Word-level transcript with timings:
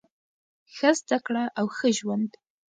ښه 0.75 0.89
زده 0.99 1.17
کړه 1.25 1.43
او 1.59 1.65
ښه 1.77 1.87
ژوند. 1.97 2.31